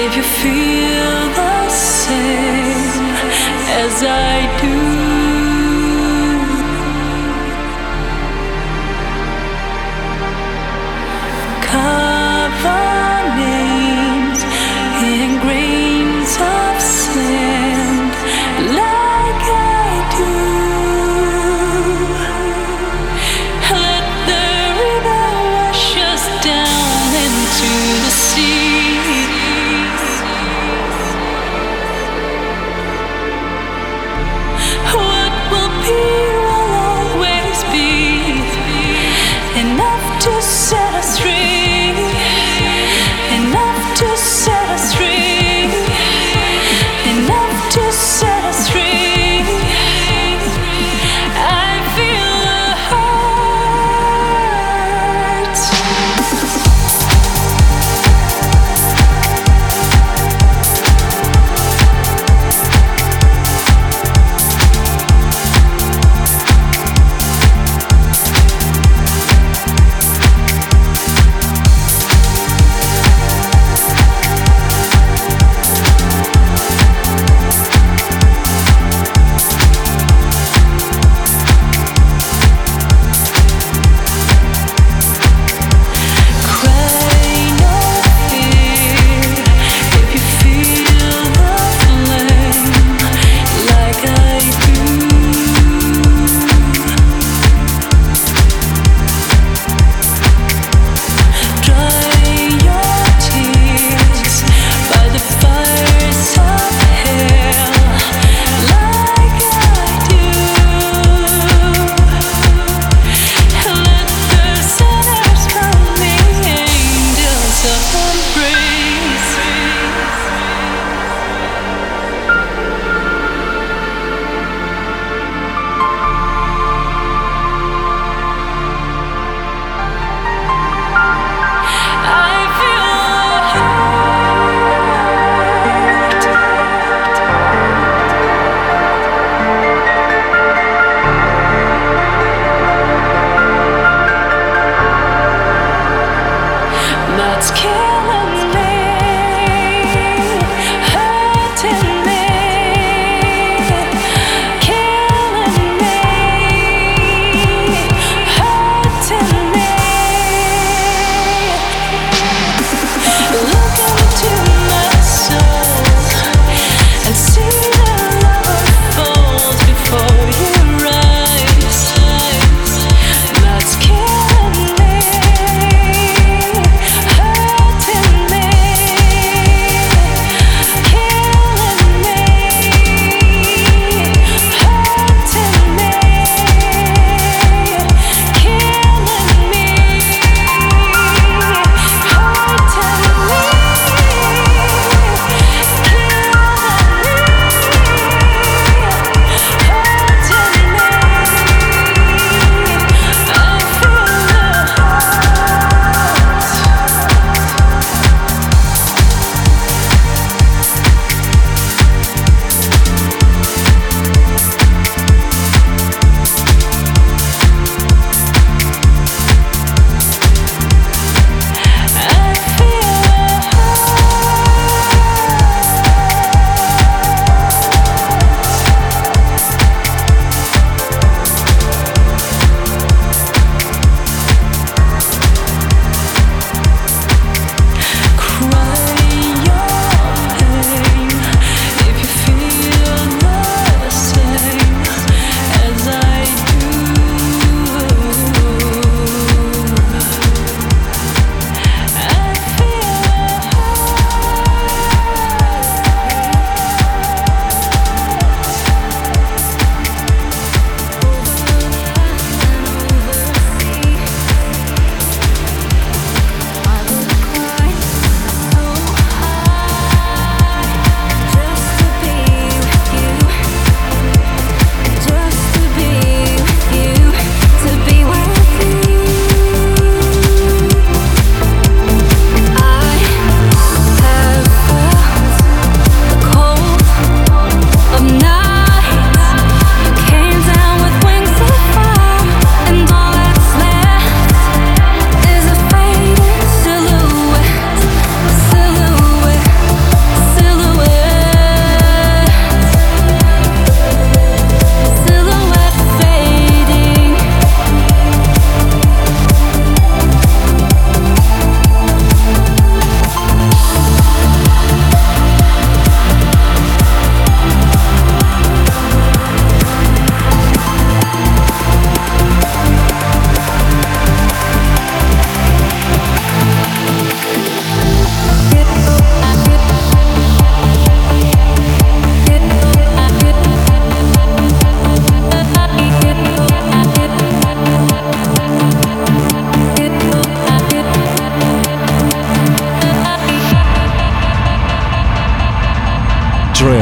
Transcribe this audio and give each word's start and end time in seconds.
if 0.00 0.14
you 0.14 0.22
feel 0.22 1.28
the 1.34 1.68
same 1.68 3.10
as 3.82 4.02
I 4.04 4.37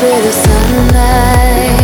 be 0.00 0.20
the 0.20 0.32
sunlight. 0.32 1.77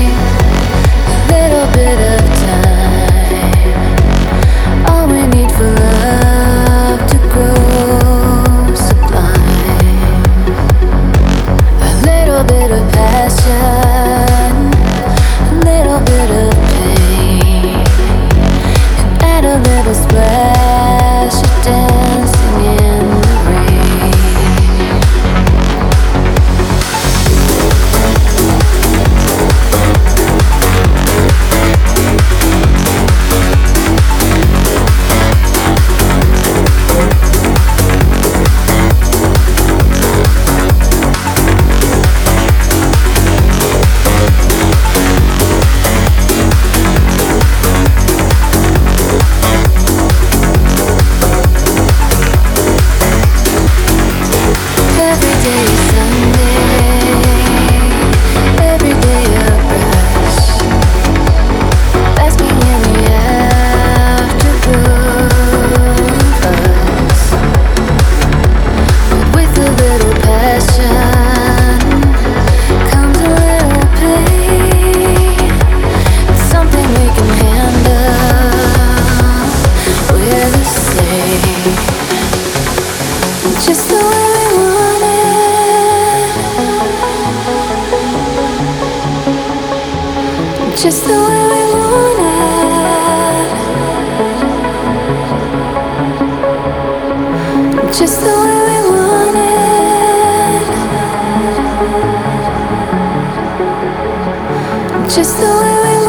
just 105.15 105.37
the 105.39 105.47
way 105.47 105.99
we 106.01 106.04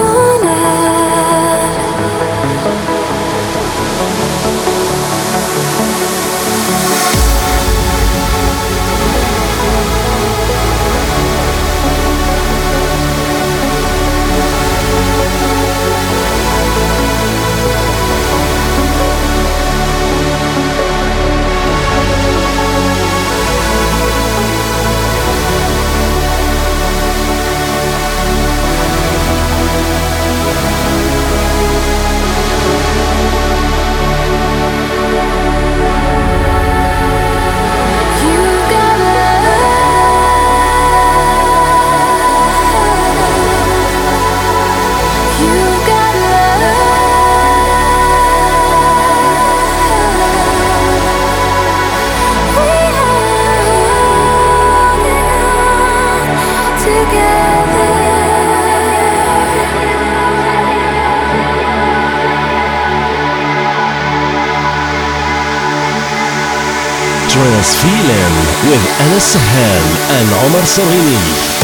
and 69.24 70.28
عمر 70.44 70.64
صغيني 70.64 71.63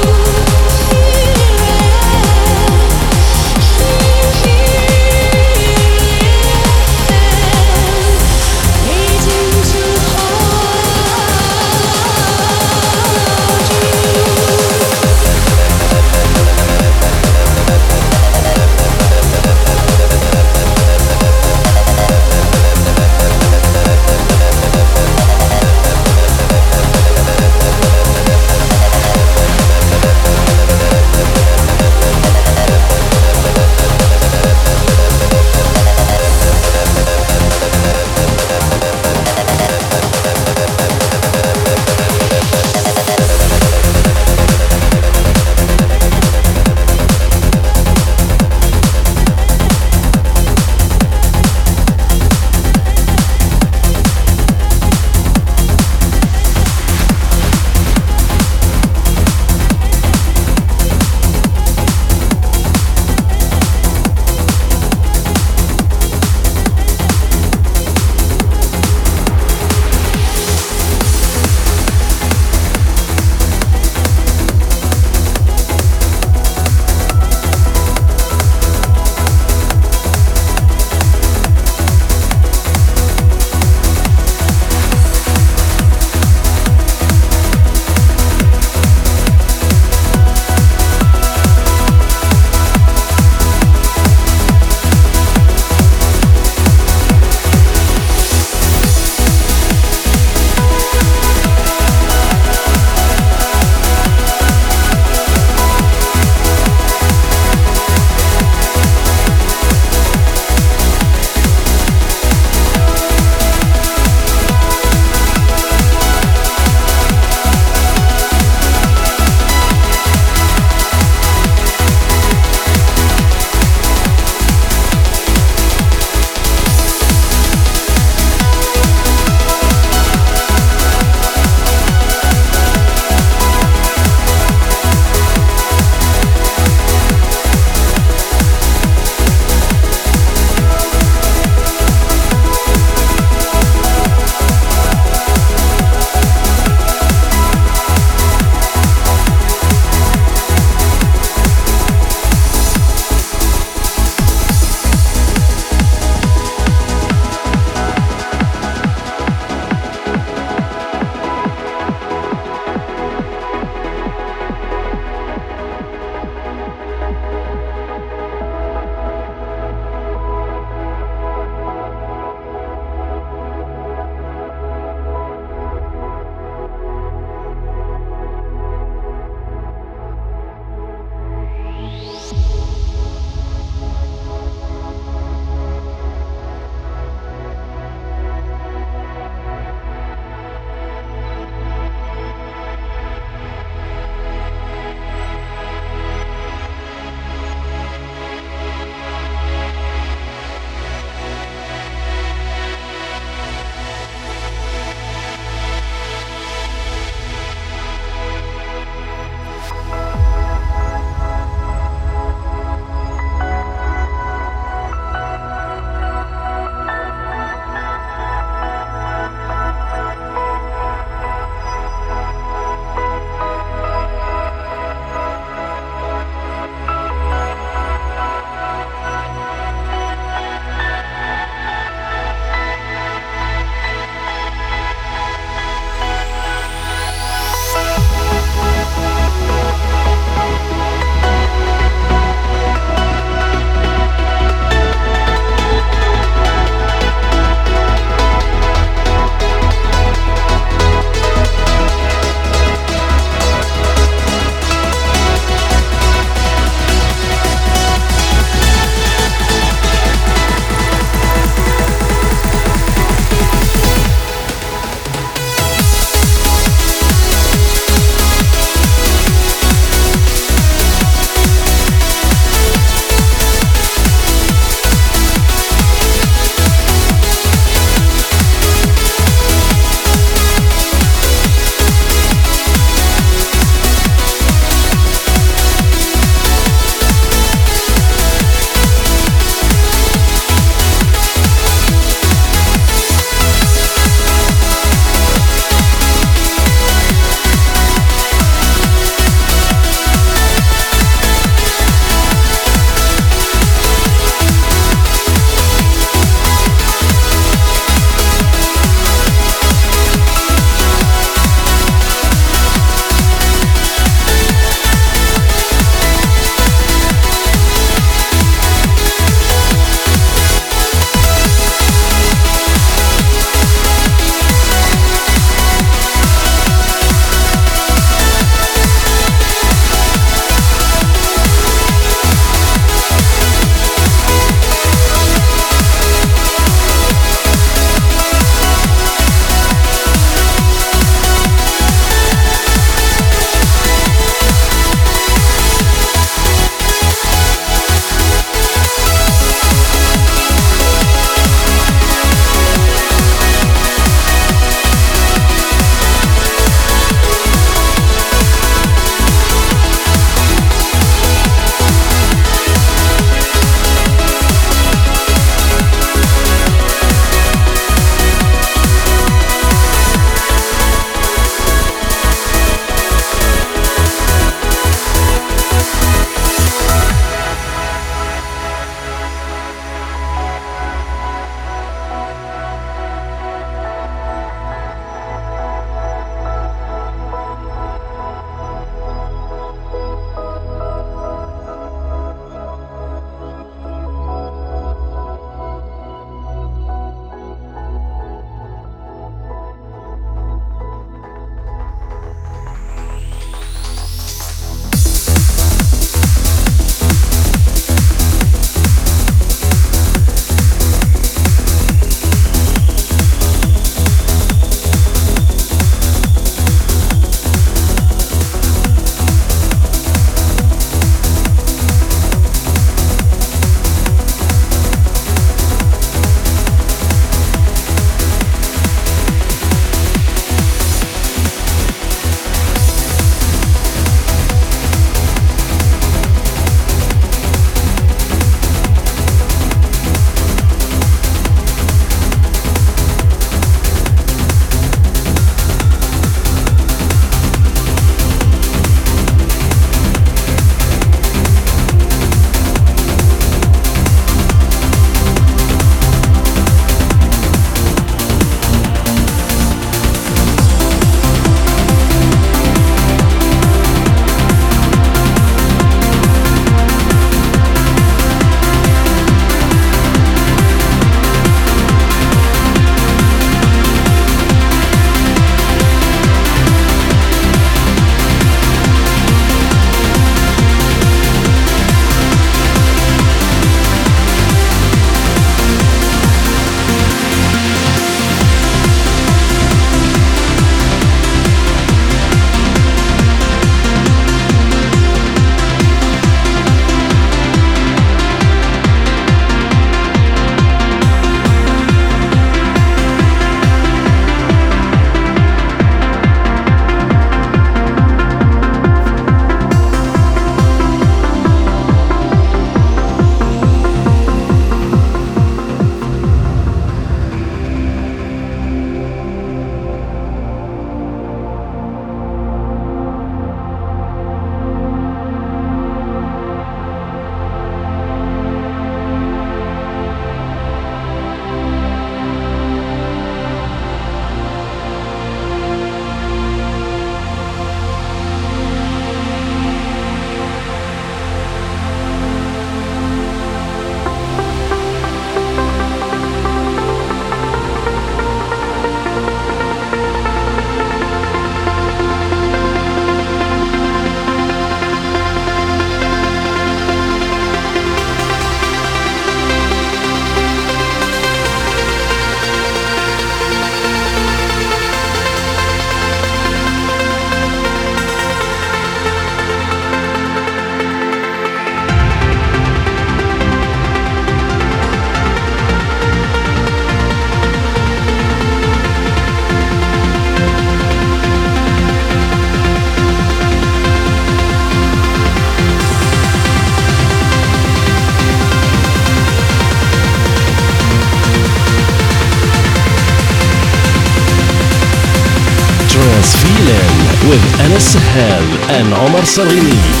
And 598.69 598.93
Omar 598.93 599.23
Sarghini. 599.23 600.00